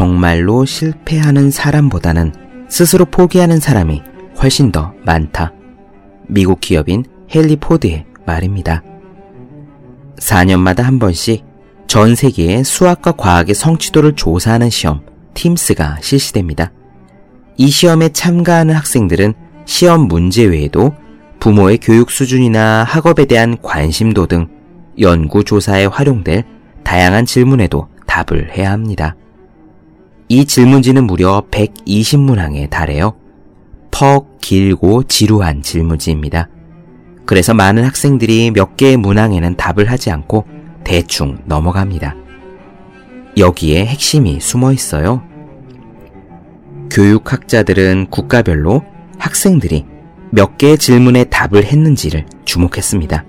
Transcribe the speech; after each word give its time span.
정말로 0.00 0.64
실패하는 0.64 1.50
사람보다는 1.50 2.32
스스로 2.70 3.04
포기하는 3.04 3.60
사람이 3.60 4.00
훨씬 4.42 4.72
더 4.72 4.94
많다. 5.04 5.52
미국 6.26 6.58
기업인 6.58 7.04
헨리 7.28 7.56
포드의 7.56 8.06
말입니다. 8.24 8.82
4년마다 10.18 10.84
한 10.84 10.98
번씩 10.98 11.44
전 11.86 12.14
세계의 12.14 12.64
수학과 12.64 13.12
과학의 13.12 13.54
성취도를 13.54 14.16
조사하는 14.16 14.70
시험, 14.70 15.02
팀스가 15.34 15.98
실시됩니다. 16.00 16.72
이 17.58 17.68
시험에 17.68 18.08
참가하는 18.08 18.74
학생들은 18.74 19.34
시험 19.66 20.08
문제 20.08 20.44
외에도 20.44 20.94
부모의 21.40 21.76
교육 21.76 22.10
수준이나 22.10 22.84
학업에 22.84 23.26
대한 23.26 23.58
관심도 23.60 24.28
등 24.28 24.48
연구 24.98 25.44
조사에 25.44 25.84
활용될 25.84 26.44
다양한 26.84 27.26
질문에도 27.26 27.88
답을 28.06 28.56
해야 28.56 28.72
합니다. 28.72 29.14
이 30.32 30.44
질문지는 30.44 31.08
무려 31.08 31.42
120문항에 31.50 32.70
달해요. 32.70 33.16
퍽 33.90 34.38
길고 34.40 35.02
지루한 35.02 35.60
질문지입니다. 35.60 36.48
그래서 37.26 37.52
많은 37.52 37.82
학생들이 37.82 38.52
몇 38.52 38.76
개의 38.76 38.96
문항에는 38.96 39.56
답을 39.56 39.90
하지 39.90 40.12
않고 40.12 40.44
대충 40.84 41.38
넘어갑니다. 41.46 42.14
여기에 43.38 43.86
핵심이 43.86 44.38
숨어 44.38 44.72
있어요. 44.72 45.20
교육학자들은 46.92 48.06
국가별로 48.10 48.84
학생들이 49.18 49.84
몇 50.30 50.56
개의 50.58 50.78
질문에 50.78 51.24
답을 51.24 51.64
했는지를 51.64 52.26
주목했습니다. 52.44 53.24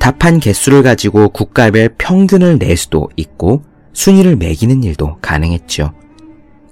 답한 0.00 0.40
개수를 0.40 0.82
가지고 0.82 1.28
국가별 1.28 1.94
평균을 1.96 2.58
낼 2.58 2.76
수도 2.76 3.08
있고 3.14 3.62
순위를 3.92 4.34
매기는 4.34 4.82
일도 4.82 5.18
가능했죠. 5.22 5.92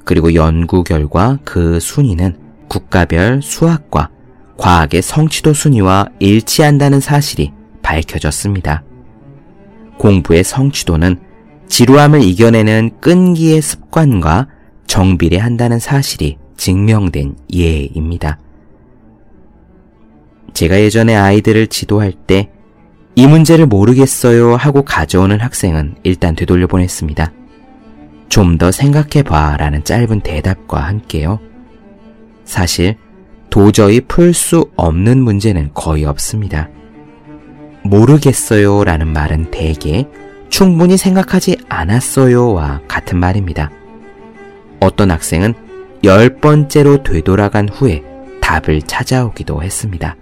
그리고 0.06 0.32
연구 0.32 0.82
결과 0.82 1.38
그 1.44 1.78
순위는 1.78 2.38
국가별 2.68 3.42
수학과 3.42 4.08
과학의 4.56 5.02
성취도 5.02 5.52
순위와 5.52 6.06
일치한다는 6.18 7.00
사실이 7.00 7.52
밝혀졌습니다. 7.82 8.82
공부의 9.98 10.42
성취도는 10.42 11.18
지루함을 11.68 12.22
이겨내는 12.22 12.92
끈기의 13.02 13.60
습관과 13.60 14.48
정비례한다는 14.86 15.78
사실이 15.78 16.38
증명된 16.56 17.36
예입니다. 17.52 18.38
제가 20.54 20.80
예전에 20.80 21.14
아이들을 21.14 21.66
지도할 21.66 22.12
때 22.12 22.56
이 23.18 23.26
문제를 23.26 23.64
모르겠어요 23.64 24.56
하고 24.56 24.82
가져오는 24.82 25.40
학생은 25.40 25.96
일단 26.02 26.36
되돌려 26.36 26.66
보냈습니다. 26.66 27.32
좀 28.28 28.58
더 28.58 28.70
생각해 28.72 29.22
봐 29.22 29.56
라는 29.56 29.84
짧은 29.84 30.20
대답과 30.20 30.80
함께요. 30.80 31.40
사실 32.44 32.96
도저히 33.50 34.00
풀 34.00 34.34
수 34.34 34.70
없는 34.76 35.20
문제는 35.20 35.70
거의 35.74 36.04
없습니다. 36.04 36.68
모르겠어요 37.82 38.84
라는 38.84 39.08
말은 39.12 39.50
대개 39.50 40.06
충분히 40.48 40.96
생각하지 40.96 41.58
않았어요와 41.68 42.82
같은 42.88 43.18
말입니다. 43.18 43.70
어떤 44.80 45.10
학생은 45.10 45.54
열 46.04 46.36
번째로 46.40 47.02
되돌아간 47.02 47.68
후에 47.68 48.02
답을 48.40 48.82
찾아오기도 48.82 49.62
했습니다. 49.62 50.16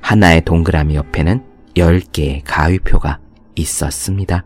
하나의 0.00 0.42
동그라미 0.44 0.96
옆에는 0.96 1.42
10개의 1.76 2.42
가위표가 2.44 3.18
있었습니다. 3.54 4.44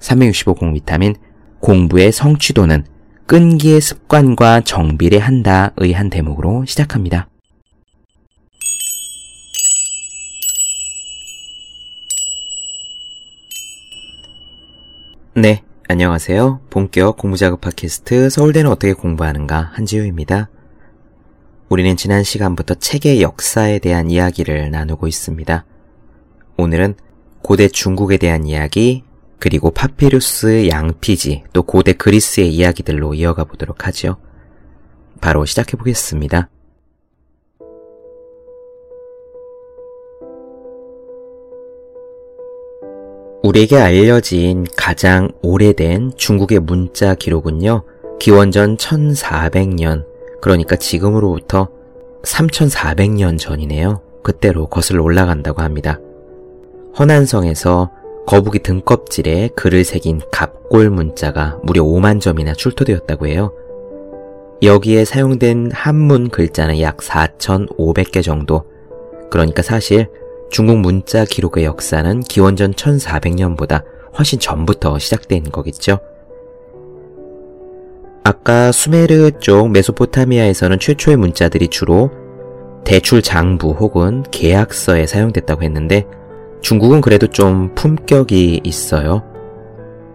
365공 0.00 0.74
비타민 0.74 1.14
공부의 1.60 2.12
성취도는 2.12 2.84
끈기의 3.26 3.80
습관과 3.80 4.62
정비례 4.62 5.18
한다의 5.18 5.92
한 5.92 6.08
대목으로 6.08 6.64
시작합니다. 6.64 7.28
네, 15.34 15.62
안녕하세요. 15.88 16.62
본격 16.70 17.16
공부작업 17.16 17.60
팟캐스트 17.60 18.30
서울대는 18.30 18.70
어떻게 18.70 18.92
공부하는가 18.92 19.70
한지우입니다. 19.72 20.48
우리는 21.68 21.96
지난 21.96 22.24
시간부터 22.24 22.74
책의 22.74 23.20
역사에 23.22 23.78
대한 23.78 24.10
이야기를 24.10 24.70
나누고 24.70 25.06
있습니다. 25.06 25.64
오늘은 26.56 26.94
고대 27.42 27.68
중국에 27.68 28.16
대한 28.16 28.46
이야기, 28.46 29.04
그리고 29.38 29.70
파피루스, 29.70 30.68
양피지, 30.68 31.44
또 31.52 31.62
고대 31.62 31.92
그리스의 31.92 32.52
이야기들로 32.54 33.14
이어가 33.14 33.44
보도록 33.44 33.86
하죠. 33.86 34.16
바로 35.20 35.44
시작해 35.44 35.76
보겠습니다. 35.76 36.48
우리에게 43.42 43.78
알려진 43.78 44.66
가장 44.76 45.30
오래된 45.42 46.12
중국의 46.16 46.58
문자 46.58 47.14
기록은요, 47.14 47.84
기원전 48.18 48.76
1400년, 48.76 50.04
그러니까 50.40 50.76
지금으로부터 50.76 51.68
3400년 52.22 53.38
전이네요. 53.38 54.02
그때로 54.22 54.66
거슬러 54.66 55.02
올라간다고 55.02 55.62
합니다. 55.62 56.00
허난성에서 56.98 57.90
거북이 58.28 58.58
등껍질에 58.58 59.48
글을 59.56 59.84
새긴 59.84 60.20
갑골 60.30 60.90
문자가 60.90 61.58
무려 61.62 61.82
5만 61.82 62.20
점이나 62.20 62.52
출토되었다고 62.52 63.26
해요. 63.26 63.54
여기에 64.62 65.06
사용된 65.06 65.70
한문 65.72 66.28
글자는 66.28 66.78
약 66.82 66.98
4,500개 66.98 68.22
정도. 68.22 68.64
그러니까 69.30 69.62
사실 69.62 70.08
중국 70.50 70.76
문자 70.76 71.24
기록의 71.24 71.64
역사는 71.64 72.20
기원전 72.20 72.74
1400년보다 72.74 73.84
훨씬 74.18 74.38
전부터 74.38 74.98
시작된 74.98 75.44
거겠죠. 75.44 75.98
아까 78.24 78.72
수메르 78.72 79.30
쪽 79.40 79.70
메소포타미아에서는 79.70 80.78
최초의 80.78 81.16
문자들이 81.16 81.68
주로 81.68 82.10
대출 82.84 83.22
장부 83.22 83.70
혹은 83.70 84.22
계약서에 84.30 85.06
사용됐다고 85.06 85.62
했는데 85.62 86.04
중국은 86.60 87.00
그래도 87.00 87.26
좀 87.26 87.74
품격이 87.74 88.60
있어요. 88.64 89.22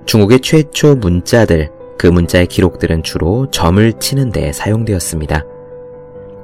중국의 0.05 0.41
최초 0.41 0.95
문자들, 0.95 1.69
그 1.97 2.07
문자의 2.07 2.47
기록들은 2.47 3.03
주로 3.03 3.49
점을 3.49 3.93
치는 3.93 4.31
데 4.31 4.51
사용되었습니다. 4.51 5.43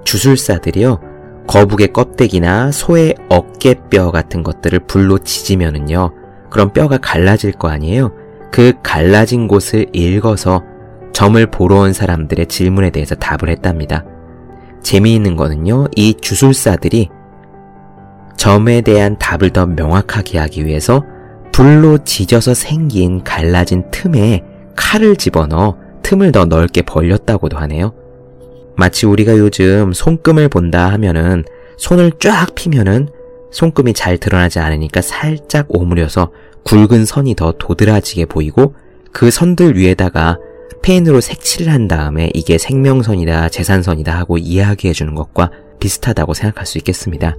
주술사들이요, 0.05 0.99
거북의 1.47 1.93
껍데기나 1.93 2.71
소의 2.71 3.15
어깨뼈 3.27 4.11
같은 4.11 4.43
것들을 4.43 4.79
불로 4.87 5.17
지지면은요, 5.17 6.11
그럼 6.49 6.71
뼈가 6.71 6.97
갈라질 6.97 7.51
거 7.51 7.67
아니에요? 7.67 8.13
그 8.51 8.73
갈라진 8.81 9.47
곳을 9.47 9.87
읽어서 9.93 10.63
점을 11.11 11.45
보러 11.47 11.79
온 11.79 11.93
사람들의 11.93 12.45
질문에 12.47 12.91
대해서 12.91 13.15
답을 13.15 13.49
했답니다. 13.49 14.05
재미있는 14.81 15.35
거는요, 15.35 15.87
이 15.95 16.13
주술사들이 16.13 17.09
점에 18.39 18.79
대한 18.79 19.17
답을 19.19 19.49
더 19.49 19.65
명확하게 19.65 20.39
하기 20.39 20.65
위해서 20.65 21.03
불로 21.51 21.97
지져서 21.97 22.53
생긴 22.53 23.21
갈라진 23.21 23.83
틈에 23.91 24.43
칼을 24.77 25.17
집어넣어 25.17 25.77
틈을 26.03 26.31
더 26.31 26.45
넓게 26.45 26.83
벌렸다고도 26.83 27.57
하네요. 27.57 27.93
마치 28.77 29.05
우리가 29.05 29.37
요즘 29.37 29.91
손금을 29.91 30.47
본다 30.47 30.89
하면은 30.93 31.43
손을 31.77 32.13
쫙 32.17 32.55
피면은 32.55 33.09
손금이 33.51 33.91
잘 33.91 34.17
드러나지 34.17 34.59
않으니까 34.59 35.01
살짝 35.01 35.65
오므려서 35.67 36.31
굵은 36.63 37.03
선이 37.03 37.35
더 37.35 37.51
도드라지게 37.51 38.25
보이고 38.25 38.73
그 39.11 39.31
선들 39.31 39.75
위에다가 39.75 40.39
펜으로 40.81 41.19
색칠을 41.19 41.73
한 41.73 41.89
다음에 41.89 42.29
이게 42.33 42.57
생명선이다, 42.57 43.49
재산선이다 43.49 44.17
하고 44.17 44.37
이야기해 44.37 44.93
주는 44.93 45.13
것과 45.13 45.51
비슷하다고 45.81 46.33
생각할 46.33 46.65
수 46.65 46.77
있겠습니다. 46.77 47.35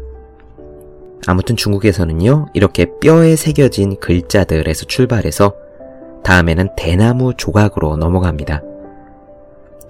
아무튼 1.26 1.56
중국에서는요, 1.56 2.46
이렇게 2.54 2.86
뼈에 3.00 3.36
새겨진 3.36 3.98
글자들에서 4.00 4.86
출발해서 4.86 5.54
다음에는 6.22 6.70
대나무 6.76 7.34
조각으로 7.36 7.96
넘어갑니다. 7.96 8.62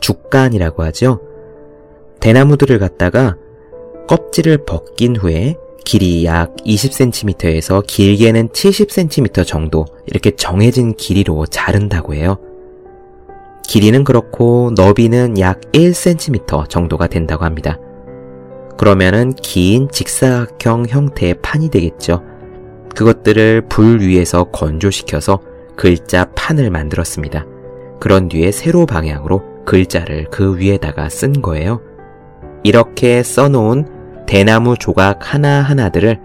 죽간이라고 0.01 0.83
하죠. 0.85 1.21
대나무들을 2.21 2.79
갖다가 2.79 3.37
껍질을 4.09 4.65
벗긴 4.65 5.17
후에 5.17 5.57
길이 5.85 6.25
약 6.25 6.55
20cm에서 6.57 7.85
길게는 7.87 8.49
70cm 8.49 9.47
정도 9.47 9.87
이렇게 10.07 10.33
정해진 10.37 10.95
길이로 10.95 11.47
자른다고 11.47 12.15
해요. 12.15 12.37
길이는 13.67 14.05
그렇고 14.05 14.73
너비는 14.77 15.39
약 15.39 15.61
1cm 15.73 16.69
정도가 16.69 17.07
된다고 17.07 17.45
합니다. 17.45 17.79
그러면은 18.81 19.35
긴 19.35 19.91
직사각형 19.91 20.87
형태의 20.89 21.35
판이 21.43 21.69
되겠죠. 21.69 22.23
그것들을 22.97 23.67
불 23.69 24.01
위에서 24.01 24.45
건조시켜서 24.45 25.41
글자 25.77 26.25
판을 26.35 26.71
만들었습니다. 26.71 27.45
그런 28.01 28.31
뒤에 28.31 28.51
세로 28.51 28.87
방향으로 28.87 29.43
글자를 29.67 30.29
그 30.31 30.57
위에다가 30.57 31.11
쓴 31.11 31.43
거예요. 31.43 31.83
이렇게 32.63 33.23
써놓은 33.23 34.25
대나무 34.27 34.79
조각 34.79 35.35
하나하나들을 35.35 36.19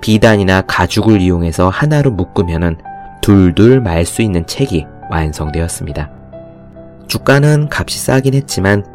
비단이나 0.00 0.62
가죽을 0.62 1.20
이용해서 1.20 1.68
하나로 1.68 2.12
묶으면은 2.12 2.78
둘둘 3.20 3.82
말 3.82 4.06
수 4.06 4.22
있는 4.22 4.46
책이 4.46 4.86
완성되었습니다. 5.10 6.10
주가는 7.08 7.68
값이 7.70 7.98
싸긴 7.98 8.32
했지만 8.32 8.86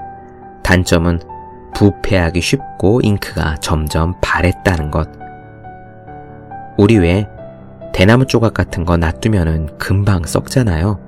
단점은 0.64 1.20
부패하기 1.80 2.42
쉽고 2.42 3.00
잉크가 3.02 3.56
점점 3.62 4.14
바랬다는 4.20 4.92
것. 4.92 5.08
우리 6.78 6.98
왜 6.98 7.26
대나무 7.94 8.28
조각 8.28 8.54
같은 8.54 8.84
거 8.84 8.98
놔두면은 8.98 9.78
금방 9.78 10.26
썩잖아요. 10.26 11.00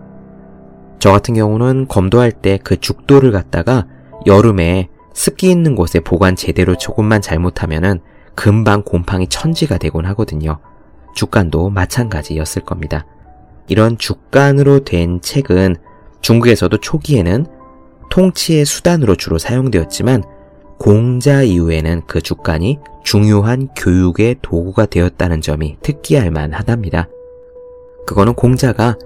저 1.00 1.12
같은 1.12 1.34
경우는 1.34 1.90
검도할 1.90 2.32
때 2.32 2.58
그 2.64 2.80
죽도를 2.80 3.34
갖다가 3.34 3.86
여름에 4.26 4.88
습기 5.14 5.52
있는 5.52 5.76
곳에 5.76 6.00
보관 6.00 6.38
제대로 6.38 6.78
조금만 6.78 7.22
잘못하면은 7.22 8.00
금방 8.34 8.84
곰팡이 8.84 9.28
천지가 9.28 9.78
되곤 9.78 10.06
하거든요. 10.06 10.60
죽간도 11.16 11.70
마찬가지였을 11.70 12.62
겁니다. 12.62 13.06
이런 13.68 13.98
죽간으로 13.98 14.86
된 14.86 15.20
책은 15.20 15.76
중국에서도 16.22 16.78
초기에는 16.78 17.46
통치의 18.10 18.64
수단으로 18.64 19.18
주로 19.18 19.38
사용되었지만 19.38 20.24
공자 20.82 21.44
이후에는 21.44 22.02
그 22.08 22.22
죽간이 22.22 22.80
중요한 23.04 23.68
교육의 23.78 24.38
도구가 24.42 24.88
되었다는 24.88 25.40
점이 25.40 25.78
특기할 25.84 26.32
만하답니다. 26.32 27.08
그거는 28.08 28.34
공자가 28.34 28.98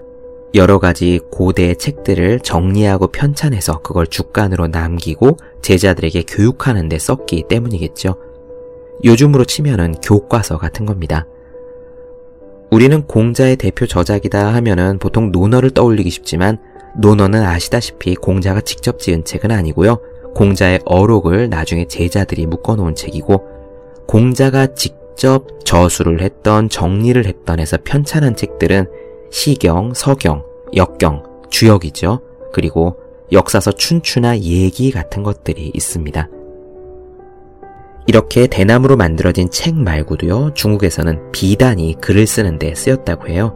여러 0.54 0.80
가지 0.80 1.20
고대 1.30 1.74
책들을 1.74 2.40
정리하고 2.40 3.08
편찬해서 3.08 3.82
그걸 3.82 4.08
죽간으로 4.08 4.68
남기고 4.68 5.36
제자들에게 5.62 6.24
교육하는 6.24 6.88
데 6.88 6.98
썼기 6.98 7.44
때문이겠죠. 7.50 8.16
요즘으로 9.04 9.44
치면은 9.44 9.96
교과서 9.96 10.58
같은 10.58 10.86
겁니다. 10.86 11.28
우리는 12.72 13.06
공자의 13.06 13.58
대표 13.58 13.86
저작이다 13.86 14.54
하면은 14.54 14.98
보통 14.98 15.34
논어를 15.34 15.72
떠올리기 15.72 16.10
쉽지만 16.10 16.58
논어는 16.98 17.44
아시다시피 17.44 18.16
공자가 18.16 18.62
직접 18.62 18.98
지은 18.98 19.26
책은 19.26 19.52
아니고요. 19.52 20.15
공자의 20.36 20.82
어록을 20.86 21.50
나중에 21.50 21.86
제자들이 21.88 22.46
묶어놓은 22.46 22.94
책이고 22.94 23.48
공자가 24.06 24.68
직접 24.68 25.48
저수를 25.64 26.22
했던 26.22 26.70
정리를 26.70 27.26
했던 27.26 27.60
해서 27.60 27.78
편찬한 27.84 28.36
책들은 28.36 28.86
시경, 29.32 29.94
서경, 29.96 30.44
역경, 30.76 31.24
주역이죠. 31.50 32.20
그리고 32.54 32.98
역사서 33.32 33.72
춘추나 33.72 34.38
예기 34.40 34.92
같은 34.92 35.24
것들이 35.24 35.72
있습니다. 35.74 36.30
이렇게 38.08 38.46
대나무로 38.46 38.98
만들어진 38.98 39.50
책 39.50 39.74
말고도요, 39.74 40.52
중국에서는 40.54 41.32
비단이 41.32 41.96
글을 42.02 42.28
쓰는데 42.28 42.76
쓰였다고 42.76 43.30
해요. 43.30 43.56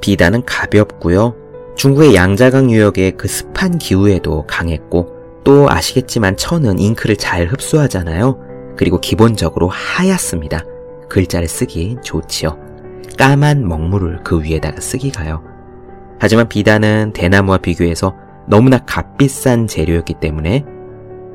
비단은 0.00 0.44
가볍고요, 0.44 1.36
중국의 1.76 2.14
양자강 2.16 2.70
유역의 2.70 3.12
그 3.12 3.28
습한 3.28 3.78
기후에도 3.78 4.44
강했고, 4.48 5.19
또 5.44 5.70
아시겠지만 5.70 6.36
천은 6.36 6.78
잉크를 6.78 7.16
잘 7.16 7.46
흡수하잖아요. 7.46 8.38
그리고 8.76 9.00
기본적으로 9.00 9.68
하얗습니다. 9.68 10.64
글자를 11.08 11.48
쓰기 11.48 11.96
좋지요. 12.02 12.58
까만 13.18 13.66
먹물을 13.66 14.20
그 14.24 14.42
위에다가 14.42 14.80
쓰기가요. 14.80 15.42
하지만 16.18 16.48
비단은 16.48 17.12
대나무와 17.12 17.58
비교해서 17.58 18.14
너무나 18.46 18.78
값비싼 18.78 19.66
재료였기 19.66 20.14
때문에 20.20 20.64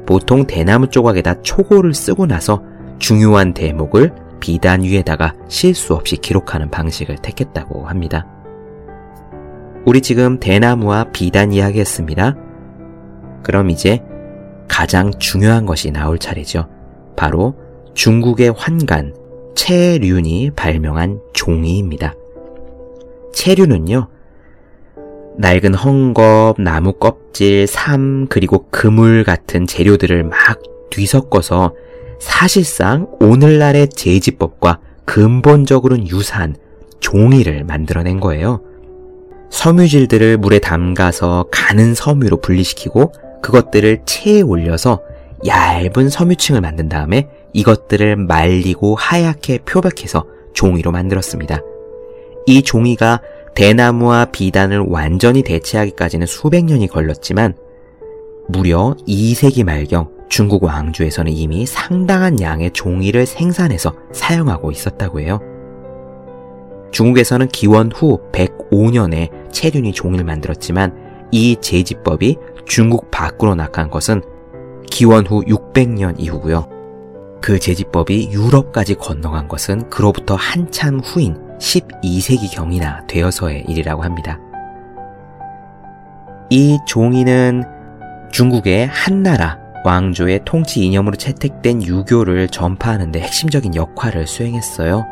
보통 0.05 0.45
대나무 0.45 0.89
조각에다 0.89 1.41
초고를 1.41 1.93
쓰고 1.93 2.27
나서 2.27 2.61
중요한 2.99 3.53
대목을 3.53 4.13
비단 4.39 4.83
위에다가 4.83 5.33
실수 5.47 5.95
없이 5.95 6.17
기록하는 6.17 6.69
방식을 6.69 7.17
택했다고 7.17 7.87
합니다. 7.87 8.27
우리 9.85 10.01
지금 10.01 10.39
대나무와 10.39 11.05
비단 11.11 11.51
이야기 11.51 11.79
했습니다. 11.79 12.35
그럼 13.45 13.69
이제 13.69 14.01
가장 14.67 15.11
중요한 15.19 15.67
것이 15.67 15.91
나올 15.91 16.17
차례죠. 16.17 16.67
바로 17.15 17.53
중국의 17.93 18.53
환관, 18.57 19.13
채륜이 19.53 20.49
발명한 20.55 21.21
종이입니다. 21.33 22.15
채륜은요, 23.33 24.07
낡은 25.37 25.73
헝겊, 25.73 26.59
나무 26.59 26.93
껍질, 26.93 27.67
삼, 27.67 28.25
그리고 28.29 28.65
그물 28.71 29.23
같은 29.23 29.67
재료들을 29.67 30.23
막 30.23 30.59
뒤섞어서 30.89 31.75
사실상 32.19 33.07
오늘날의 33.19 33.89
제지법과 33.89 34.79
근본적으로는 35.05 36.07
유사한 36.07 36.55
종이를 36.99 37.63
만들어낸 37.63 38.19
거예요. 38.19 38.61
섬유질들을 39.51 40.37
물에 40.37 40.57
담가서 40.57 41.45
가는 41.51 41.93
섬유로 41.93 42.37
분리시키고 42.41 43.11
그것들을 43.45 44.01
체에 44.05 44.41
올려서 44.41 45.03
얇은 45.45 46.09
섬유층을 46.09 46.61
만든 46.61 46.89
다음에 46.89 47.29
이것들을 47.53 48.15
말리고 48.15 48.95
하얗게 48.95 49.59
표백해서 49.59 50.25
종이로 50.55 50.91
만들었습니다. 50.91 51.59
이 52.47 52.63
종이가 52.63 53.21
대나무와 53.53 54.25
비단을 54.25 54.79
완전히 54.87 55.43
대체하기까지는 55.43 56.25
수백 56.25 56.65
년이 56.65 56.87
걸렸지만 56.87 57.53
무려 58.47 58.95
2세기 59.07 59.63
말경 59.63 60.09
중국 60.27 60.63
왕주에서는 60.63 61.31
이미 61.31 61.67
상당한 61.67 62.41
양의 62.41 62.71
종이를 62.71 63.27
생산해서 63.27 63.93
사용하고 64.11 64.71
있었다고 64.71 65.19
해요. 65.19 65.39
중국에서는 66.91 67.47
기원 67.49 67.91
후 67.91 68.19
105년에 68.31 69.51
체륜이 69.51 69.93
종이를 69.93 70.25
만들었지만 70.25 71.05
이 71.31 71.57
제지법이 71.59 72.37
중국 72.65 73.11
밖으로 73.11 73.55
나간 73.55 73.89
것은 73.89 74.21
기원 74.89 75.25
후 75.25 75.43
600년 75.43 76.15
이후고요. 76.19 76.69
그 77.41 77.59
제지법이 77.59 78.29
유럽까지 78.31 78.95
건너간 78.95 79.47
것은 79.47 79.89
그로부터 79.89 80.35
한참 80.35 80.99
후인 80.99 81.37
12세기경이나 81.59 83.05
되어서의 83.07 83.65
일이라고 83.67 84.03
합니다. 84.03 84.39
이 86.49 86.77
종이는 86.87 87.63
중국의 88.31 88.87
한나라 88.87 89.59
왕조의 89.83 90.41
통치 90.45 90.83
이념으로 90.83 91.15
채택된 91.15 91.83
유교를 91.83 92.47
전파하는 92.47 93.11
데 93.11 93.19
핵심적인 93.19 93.75
역할을 93.75 94.25
수행했어요. 94.25 95.05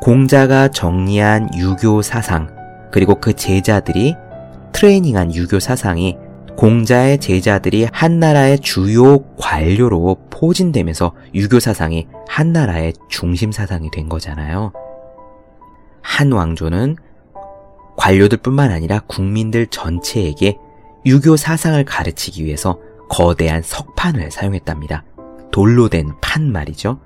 공자가 0.00 0.68
정리한 0.68 1.50
유교 1.56 2.02
사상, 2.02 2.48
그리고 2.90 3.14
그 3.20 3.32
제자들이 3.32 4.16
트레이닝한 4.72 5.34
유교 5.34 5.60
사상이 5.60 6.18
공자의 6.56 7.18
제자들이 7.18 7.88
한나라의 7.92 8.60
주요 8.60 9.20
관료로 9.36 10.16
포진되면서 10.30 11.12
유교 11.34 11.58
사상이 11.60 12.06
한나라의 12.28 12.94
중심 13.08 13.52
사상이 13.52 13.90
된 13.90 14.08
거잖아요. 14.08 14.72
한 16.00 16.32
왕조는 16.32 16.96
관료들 17.96 18.38
뿐만 18.38 18.70
아니라 18.70 19.00
국민들 19.06 19.66
전체에게 19.66 20.56
유교 21.06 21.36
사상을 21.36 21.82
가르치기 21.84 22.44
위해서 22.44 22.78
거대한 23.08 23.62
석판을 23.62 24.30
사용했답니다. 24.30 25.04
돌로 25.50 25.88
된 25.88 26.12
판 26.20 26.50
말이죠. 26.50 26.98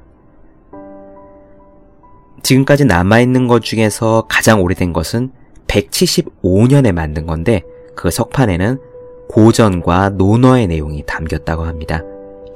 지금까지 2.42 2.84
남아있는 2.84 3.48
것 3.48 3.62
중에서 3.62 4.24
가장 4.28 4.62
오래된 4.62 4.92
것은 4.92 5.32
175년에 5.66 6.92
만든 6.92 7.26
건데 7.26 7.62
그 7.94 8.10
석판에는 8.10 8.78
고전과 9.28 10.10
논어의 10.10 10.66
내용이 10.66 11.04
담겼다고 11.06 11.64
합니다. 11.64 12.02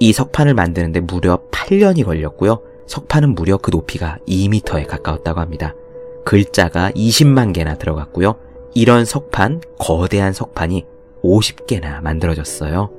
이 0.00 0.12
석판을 0.12 0.54
만드는데 0.54 1.00
무려 1.00 1.40
8년이 1.50 2.04
걸렸고요. 2.04 2.60
석판은 2.86 3.34
무려 3.34 3.56
그 3.56 3.70
높이가 3.70 4.18
2m에 4.26 4.86
가까웠다고 4.86 5.40
합니다. 5.40 5.74
글자가 6.24 6.90
20만 6.90 7.52
개나 7.52 7.76
들어갔고요. 7.76 8.36
이런 8.74 9.04
석판, 9.04 9.60
거대한 9.78 10.32
석판이 10.32 10.86
50개나 11.22 12.00
만들어졌어요. 12.02 12.90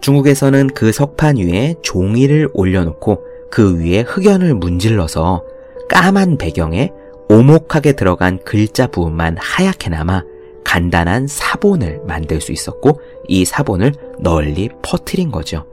중국에서는 0.00 0.68
그 0.68 0.92
석판 0.92 1.36
위에 1.36 1.76
종이를 1.82 2.48
올려놓고 2.54 3.24
그 3.50 3.78
위에 3.78 4.00
흑연을 4.00 4.54
문질러서 4.54 5.44
까만 5.88 6.38
배경에 6.38 6.90
오목하게 7.28 7.92
들어간 7.92 8.38
글자 8.44 8.86
부분만 8.86 9.36
하얗게 9.38 9.90
남아 9.90 10.24
간단한 10.72 11.26
사본을 11.26 12.00
만들 12.06 12.40
수 12.40 12.50
있었고 12.50 12.98
이 13.28 13.44
사본을 13.44 13.92
널리 14.20 14.70
퍼뜨린 14.80 15.30
거죠. 15.30 15.66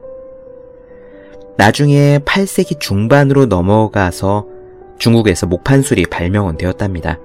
나중에 1.55 2.19
8세기 2.25 2.81
중반으로 2.81 3.45
넘어가서 3.45 4.45
중국에서 4.97 5.47
목판술이 5.47 6.07
발명은 6.07 6.57
되었답니다. 6.57 7.17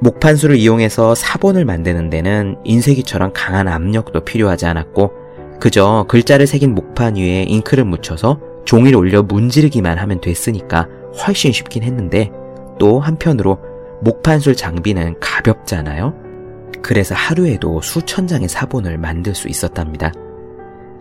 목판수를 0.00 0.56
이용해서 0.56 1.14
사본을 1.14 1.64
만드는 1.64 2.10
데는 2.10 2.56
인쇄기처럼 2.64 3.30
강한 3.32 3.68
압력도 3.68 4.24
필요하지 4.24 4.66
않았고 4.66 5.12
그저 5.60 6.06
글자를 6.08 6.48
새긴 6.48 6.74
목판 6.74 7.14
위에 7.14 7.44
잉크를 7.44 7.84
묻혀서 7.84 8.40
종이를 8.64 8.98
올려 8.98 9.22
문지르기만 9.22 9.96
하면 9.96 10.20
됐으니까 10.20 10.88
훨씬 11.24 11.52
쉽긴 11.52 11.84
했는데 11.84 12.32
또 12.80 12.98
한편으로 12.98 13.60
목판술 14.00 14.56
장비는 14.56 15.20
가볍잖아요. 15.20 16.31
그래서 16.82 17.14
하루에도 17.14 17.80
수천 17.80 18.26
장의 18.26 18.48
사본을 18.48 18.98
만들 18.98 19.34
수 19.34 19.48
있었답니다. 19.48 20.12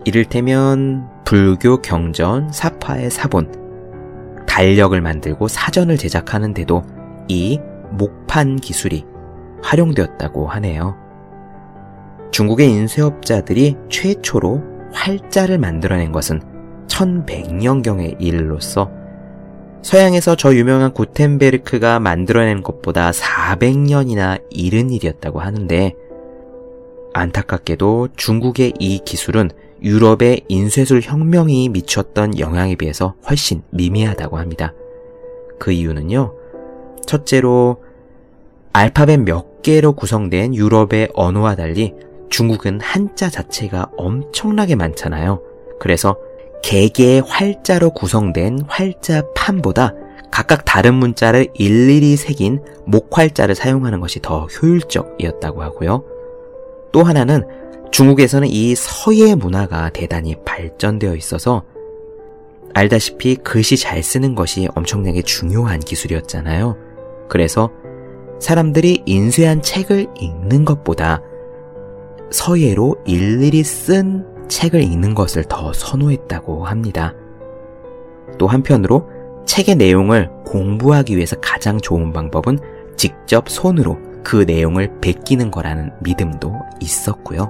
이를테면 0.05 1.07
불교 1.25 1.81
경전, 1.81 2.51
사파의 2.51 3.09
사본, 3.11 4.45
달력을 4.47 4.99
만들고 4.99 5.47
사전을 5.47 5.97
제작하는데도 5.97 6.83
이 7.27 7.59
목판 7.91 8.57
기술이 8.57 9.05
활용되었다고 9.63 10.47
하네요. 10.47 10.95
중국의 12.31 12.69
인쇄업자들이 12.69 13.75
최초로 13.89 14.61
활자를 14.93 15.57
만들어낸 15.57 16.11
것은 16.11 16.41
1100년경의 16.87 18.17
일로서 18.19 18.91
서양에서 19.81 20.35
저 20.35 20.53
유명한 20.53 20.93
구텐베르크가 20.93 21.99
만들어낸 21.99 22.61
것보다 22.61 23.11
400년이나 23.11 24.41
이른 24.49 24.91
일이었다고 24.91 25.39
하는데 25.39 25.95
안타깝게도 27.13 28.09
중국의 28.15 28.73
이 28.79 28.99
기술은 29.03 29.49
유럽의 29.81 30.45
인쇄술 30.47 31.01
혁명이 31.01 31.69
미쳤던 31.69 32.37
영향에 32.37 32.75
비해서 32.75 33.15
훨씬 33.27 33.63
미미하다고 33.71 34.37
합니다. 34.37 34.73
그 35.57 35.71
이유는요. 35.71 36.33
첫째로 37.05 37.83
알파벳 38.73 39.21
몇 39.21 39.61
개로 39.63 39.93
구성된 39.93 40.55
유럽의 40.55 41.09
언어와 41.13 41.55
달리 41.55 41.93
중국은 42.29 42.79
한자 42.79 43.29
자체가 43.29 43.91
엄청나게 43.97 44.75
많잖아요. 44.75 45.41
그래서 45.79 46.15
개개의 46.63 47.21
활자로 47.21 47.91
구성된 47.91 48.65
활자 48.67 49.23
판보다 49.35 49.93
각각 50.31 50.63
다른 50.63 50.95
문자를 50.95 51.47
일일이 51.53 52.15
새긴 52.15 52.61
목활자를 52.85 53.55
사용하는 53.55 53.99
것이 53.99 54.21
더 54.21 54.45
효율적이었다고 54.45 55.61
하고요. 55.61 56.03
또 56.91 57.03
하나는 57.03 57.43
중국에서는 57.91 58.47
이 58.47 58.73
서예 58.75 59.35
문화가 59.35 59.89
대단히 59.89 60.35
발전되어 60.45 61.15
있어서 61.15 61.63
알다시피 62.73 63.35
글씨 63.35 63.75
잘 63.75 64.01
쓰는 64.01 64.33
것이 64.33 64.69
엄청나게 64.75 65.23
중요한 65.23 65.79
기술이었잖아요. 65.81 66.77
그래서 67.27 67.69
사람들이 68.39 69.03
인쇄한 69.05 69.61
책을 69.61 70.07
읽는 70.17 70.63
것보다 70.63 71.21
서예로 72.31 72.95
일일이 73.05 73.63
쓴 73.63 74.25
책을 74.51 74.83
읽는 74.83 75.15
것을 75.15 75.45
더 75.45 75.71
선호했다고 75.71 76.65
합니다. 76.65 77.13
또 78.37 78.47
한편으로 78.47 79.09
책의 79.45 79.77
내용을 79.77 80.29
공부하기 80.45 81.15
위해서 81.15 81.37
가장 81.37 81.79
좋은 81.79 82.11
방법은 82.11 82.59
직접 82.97 83.49
손으로 83.49 83.97
그 84.23 84.43
내용을 84.45 84.99
베끼는 84.99 85.51
거라는 85.51 85.91
믿음도 86.01 86.53
있었고요. 86.81 87.49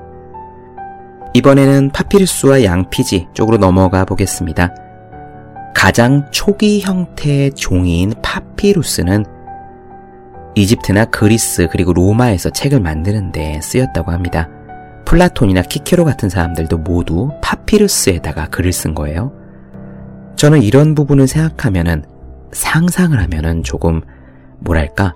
이번에는 1.33 1.89
파피루스와 1.91 2.63
양피지 2.63 3.29
쪽으로 3.33 3.57
넘어가 3.57 4.05
보겠습니다. 4.05 4.73
가장 5.73 6.29
초기 6.31 6.81
형태의 6.81 7.53
종이인 7.53 8.13
파피루스는 8.21 9.25
이집트나 10.53 11.05
그리스 11.05 11.67
그리고 11.71 11.93
로마에서 11.93 12.51
책을 12.51 12.79
만드는 12.79 13.31
데 13.31 13.59
쓰였다고 13.61 14.11
합니다. 14.11 14.49
플라톤이나 15.11 15.63
키케로 15.63 16.05
같은 16.05 16.29
사람들도 16.29 16.77
모두 16.77 17.31
파피루스에다가 17.41 18.47
글을 18.47 18.71
쓴 18.71 18.95
거예요. 18.95 19.33
저는 20.37 20.63
이런 20.63 20.95
부분을 20.95 21.27
생각하면은 21.27 22.05
상상을 22.53 23.21
하면은 23.21 23.61
조금 23.61 23.99
뭐랄까 24.59 25.13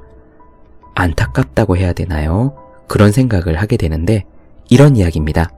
안타깝다고 0.95 1.77
해야 1.77 1.93
되나요? 1.93 2.57
그런 2.89 3.13
생각을 3.13 3.55
하게 3.55 3.77
되는데 3.77 4.25
이런 4.69 4.97
이야기입니다. 4.97 5.49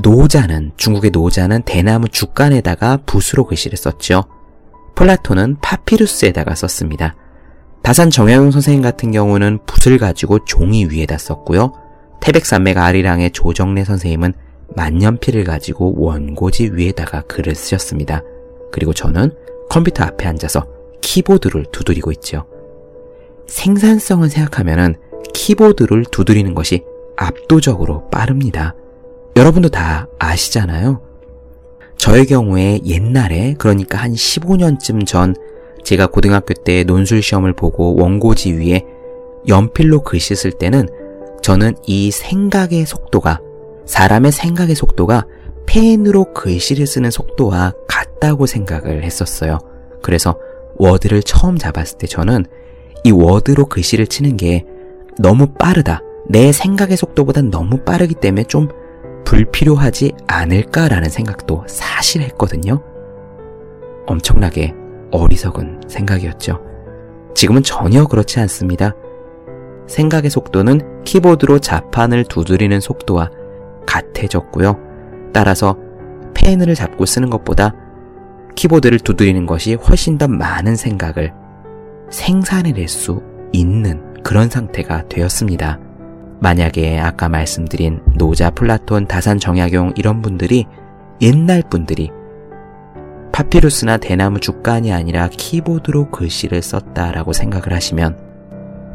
노자는 0.00 0.70
중국의 0.76 1.10
노자는 1.10 1.62
대나무 1.62 2.08
죽간에다가 2.10 2.98
붓으로 3.06 3.46
글씨를 3.46 3.76
썼죠. 3.76 4.22
플라톤은 4.94 5.56
파피루스에다가 5.60 6.54
썼습니다. 6.54 7.16
다산 7.82 8.08
정약용 8.08 8.52
선생님 8.52 8.82
같은 8.82 9.10
경우는 9.10 9.58
붓을 9.66 9.98
가지고 9.98 10.44
종이 10.44 10.84
위에다 10.84 11.18
썼고요. 11.18 11.81
태백산맥 12.22 12.78
아리랑의 12.78 13.32
조정래 13.32 13.84
선생님은 13.84 14.32
만년필을 14.76 15.44
가지고 15.44 15.92
원고지 15.96 16.70
위에다가 16.72 17.22
글을 17.22 17.54
쓰셨습니다. 17.54 18.22
그리고 18.70 18.94
저는 18.94 19.32
컴퓨터 19.68 20.04
앞에 20.04 20.26
앉아서 20.28 20.64
키보드를 21.00 21.66
두드리고 21.72 22.12
있죠. 22.12 22.46
생산성을 23.48 24.30
생각하면 24.30 24.94
키보드를 25.34 26.04
두드리는 26.10 26.54
것이 26.54 26.84
압도적으로 27.16 28.08
빠릅니다. 28.08 28.74
여러분도 29.36 29.68
다 29.68 30.06
아시잖아요. 30.20 31.02
저의 31.98 32.26
경우에 32.26 32.80
옛날에 32.86 33.56
그러니까 33.58 33.98
한 33.98 34.12
15년쯤 34.12 35.06
전 35.06 35.34
제가 35.82 36.06
고등학교 36.06 36.54
때 36.54 36.84
논술 36.84 37.20
시험을 37.20 37.52
보고 37.52 37.96
원고지 37.96 38.52
위에 38.52 38.84
연필로 39.48 40.02
글씨 40.02 40.36
쓸 40.36 40.52
때는 40.52 40.88
저는 41.42 41.74
이 41.86 42.10
생각의 42.10 42.86
속도가 42.86 43.40
사람의 43.84 44.32
생각의 44.32 44.74
속도가 44.74 45.26
펜으로 45.66 46.32
글씨를 46.32 46.86
쓰는 46.86 47.10
속도와 47.10 47.72
같다고 47.88 48.46
생각을 48.46 49.02
했었어요. 49.02 49.58
그래서 50.02 50.38
워드를 50.76 51.22
처음 51.22 51.58
잡았을 51.58 51.98
때 51.98 52.06
저는 52.06 52.46
이 53.04 53.10
워드로 53.10 53.66
글씨를 53.66 54.06
치는 54.06 54.36
게 54.36 54.64
너무 55.18 55.52
빠르다. 55.54 56.00
내 56.28 56.52
생각의 56.52 56.96
속도보다 56.96 57.42
너무 57.42 57.78
빠르기 57.78 58.14
때문에 58.14 58.44
좀 58.44 58.68
불필요하지 59.24 60.12
않을까라는 60.26 61.10
생각도 61.10 61.64
사실 61.66 62.22
했거든요. 62.22 62.82
엄청나게 64.06 64.74
어리석은 65.10 65.82
생각이었죠. 65.88 66.60
지금은 67.34 67.62
전혀 67.62 68.06
그렇지 68.06 68.40
않습니다. 68.40 68.94
생각의 69.92 70.30
속도는 70.30 71.04
키보드로 71.04 71.58
자판을 71.58 72.24
두드리는 72.24 72.80
속도와 72.80 73.30
같아졌고요. 73.86 74.78
따라서 75.34 75.76
펜을 76.34 76.74
잡고 76.74 77.04
쓰는 77.04 77.28
것보다 77.28 77.74
키보드를 78.54 79.00
두드리는 79.00 79.44
것이 79.44 79.74
훨씬 79.74 80.16
더 80.16 80.28
많은 80.28 80.76
생각을 80.76 81.32
생산해낼 82.10 82.88
수 82.88 83.22
있는 83.52 84.14
그런 84.22 84.48
상태가 84.48 85.08
되었습니다. 85.08 85.78
만약에 86.40 86.98
아까 86.98 87.28
말씀드린 87.28 88.00
노자, 88.16 88.50
플라톤, 88.50 89.06
다산, 89.06 89.38
정약용 89.38 89.92
이런 89.96 90.22
분들이 90.22 90.64
옛날 91.20 91.62
분들이 91.68 92.10
파피루스나 93.32 93.98
대나무 93.98 94.40
죽간이 94.40 94.92
아니라 94.92 95.28
키보드로 95.28 96.10
글씨를 96.10 96.62
썼다라고 96.62 97.32
생각을 97.32 97.72
하시면 97.72 98.31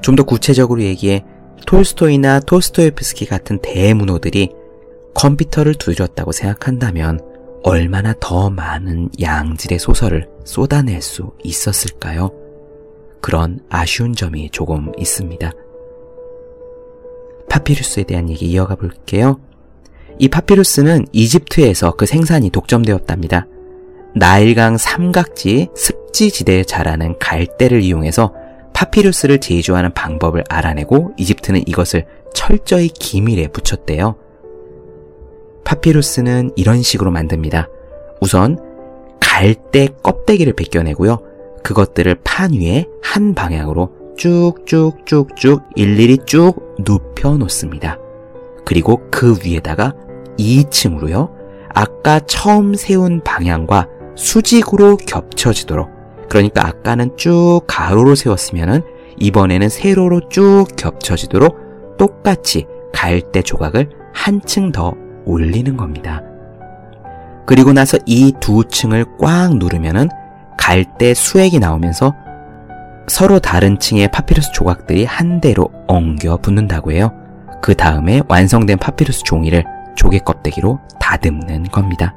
좀 0.08 0.16
더 0.16 0.24
구체적으로 0.24 0.82
얘기해 0.84 1.26
톨스토이나 1.66 2.40
토스토예프스키 2.40 3.26
같은 3.26 3.60
대문호들이 3.62 4.52
컴퓨터를 5.14 5.76
두드렸다고 5.76 6.32
생각한다면 6.32 7.20
얼마나 7.64 8.14
더 8.18 8.50
많은 8.50 9.10
양질의 9.20 9.80
소설을 9.80 10.30
쏟아낼 10.46 11.02
수 11.02 11.34
있었을까요? 11.44 12.32
그런 13.20 13.60
아쉬운 13.70 14.14
점이 14.14 14.50
조금 14.52 14.94
있습니다. 14.98 15.52
파피루스에 17.50 18.04
대한 18.04 18.30
얘기 18.30 18.46
이어가 18.46 18.76
볼게요. 18.76 19.42
이 20.20 20.30
파피루스는 20.30 21.08
이집트에서 21.12 21.98
그 21.98 22.06
생산이 22.06 22.50
독점되었답니다. 22.52 23.46
나일강 24.16 24.78
삼각지 24.78 25.68
습지 25.76 26.32
지대에 26.32 26.64
자라는 26.64 27.20
갈대를 27.20 27.82
이용해서 27.82 28.47
파피루스를 28.78 29.40
제조하는 29.40 29.92
방법을 29.96 30.44
알아내고 30.48 31.14
이집트는 31.18 31.64
이것을 31.66 32.06
철저히 32.32 32.90
기밀에 32.90 33.48
붙였대요. 33.48 34.16
파피루스는 35.64 36.52
이런 36.56 36.84
식으로 36.84 37.10
만듭니다. 37.10 37.70
우선 38.22 38.60
갈대 39.20 39.88
껍데기를 40.04 40.54
벗겨내고요. 40.54 41.18
그것들을 41.64 42.20
판 42.24 42.54
위에 42.54 42.86
한 43.02 43.34
방향으로 43.34 43.94
쭉쭉쭉쭉 44.16 45.70
일일이 45.76 46.20
쭉 46.28 46.76
눕혀 46.80 47.36
놓습니다. 47.38 47.98
그리고 48.64 49.02
그 49.10 49.40
위에다가 49.44 49.96
2층으로요. 50.38 51.32
아까 51.74 52.20
처음 52.20 52.76
세운 52.76 53.24
방향과 53.24 53.88
수직으로 54.16 54.98
겹쳐지도록 54.98 55.97
그러니까 56.30 56.68
아까는 56.68 57.16
쭉 57.18 57.62
가로로 57.68 58.16
세웠으면은 58.16 58.82
이번에는 59.20 59.70
세로로 59.70 60.30
쭉 60.30 60.66
겹쳐지도록 60.76 61.98
똑같이 61.98 62.66
갈대 62.94 63.42
조각을 63.42 63.90
한층 64.14 64.72
더 64.72 64.94
올리는 65.26 65.76
겁니다. 65.78 66.22
그리고 67.46 67.74
나서 67.74 67.98
이 68.06 68.34
두 68.40 68.64
층을 68.66 69.06
꽉 69.20 69.56
누르면은 69.58 70.10
갈대 70.58 71.14
수액이 71.14 71.60
나오면서 71.60 72.14
서로 73.08 73.40
다른 73.40 73.80
층의 73.80 74.12
파피루스 74.12 74.52
조각들이 74.52 75.06
한 75.06 75.40
대로 75.40 75.70
엉겨 75.88 76.38
붙는다고 76.38 76.92
해요. 76.92 77.12
그 77.62 77.74
다음에 77.74 78.22
완성된 78.28 78.78
파피루스 78.78 79.24
종이를 79.24 79.64
조개 79.96 80.20
껍데기로 80.20 80.80
다듬는 81.00 81.64
겁니다. 81.66 82.14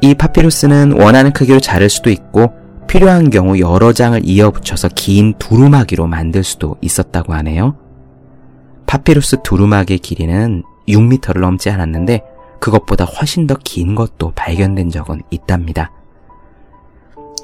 이 0.00 0.14
파피루스는 0.14 1.00
원하는 1.00 1.32
크기로 1.32 1.60
자를 1.60 1.88
수도 1.88 2.10
있고 2.10 2.52
필요한 2.86 3.30
경우 3.30 3.58
여러 3.58 3.92
장을 3.92 4.20
이어 4.24 4.50
붙여서 4.50 4.88
긴 4.94 5.34
두루마기로 5.38 6.06
만들 6.06 6.42
수도 6.44 6.76
있었다고 6.80 7.34
하네요. 7.34 7.76
파피루스 8.86 9.38
두루마기의 9.42 9.98
길이는 9.98 10.62
6m를 10.88 11.40
넘지 11.40 11.68
않았는데 11.70 12.22
그것보다 12.60 13.04
훨씬 13.04 13.46
더 13.46 13.56
긴 13.62 13.94
것도 13.94 14.32
발견된 14.34 14.90
적은 14.90 15.22
있답니다. 15.30 15.92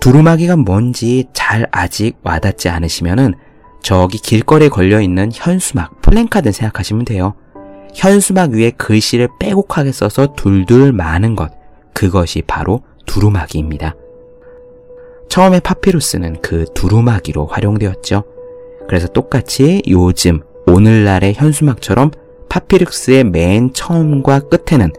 두루마기가 0.00 0.56
뭔지 0.56 1.26
잘 1.32 1.66
아직 1.70 2.18
와닿지 2.22 2.68
않으시면은 2.68 3.34
저기 3.82 4.18
길거리에 4.18 4.68
걸려있는 4.70 5.30
현수막, 5.34 6.00
플랜카드 6.00 6.52
생각하시면 6.52 7.04
돼요. 7.04 7.34
현수막 7.94 8.52
위에 8.52 8.70
글씨를 8.70 9.28
빼곡하게 9.38 9.92
써서 9.92 10.32
둘둘 10.34 10.92
많은 10.92 11.36
것, 11.36 11.52
그것이 11.94 12.42
바로 12.42 12.82
두루마기입니다. 13.06 13.94
처음에 15.28 15.60
파피루스는 15.60 16.42
그 16.42 16.66
두루마기로 16.74 17.46
활용되었죠. 17.46 18.24
그래서 18.86 19.08
똑같이 19.08 19.82
요즘 19.88 20.42
오늘날의 20.66 21.34
현수막처럼 21.34 22.10
파피루스의 22.48 23.24
맨 23.24 23.72
처음과 23.72 24.40
끝에는 24.48 24.92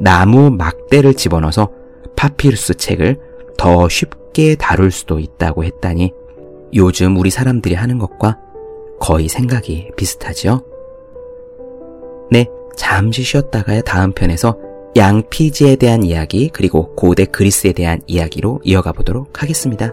나무 0.00 0.50
막대를 0.50 1.14
집어넣어서 1.14 1.70
파피루스 2.16 2.74
책을 2.74 3.18
더 3.56 3.88
쉽게 3.88 4.56
다룰 4.56 4.90
수도 4.90 5.18
있다고 5.18 5.64
했다니 5.64 6.12
요즘 6.74 7.16
우리 7.16 7.30
사람들이 7.30 7.74
하는 7.74 7.98
것과 7.98 8.38
거의 8.98 9.28
생각이 9.28 9.90
비슷하죠? 9.96 10.62
네, 12.30 12.46
잠시 12.76 13.22
쉬었다가 13.22 13.80
다음 13.82 14.12
편에서 14.12 14.58
양피지에 14.96 15.76
대한 15.76 16.02
이야기 16.02 16.48
그리고 16.48 16.94
고대 16.94 17.26
그리스에 17.26 17.72
대한 17.72 18.00
이야기로 18.06 18.60
이어가 18.64 18.92
보도록 18.92 19.42
하겠습니다. 19.42 19.92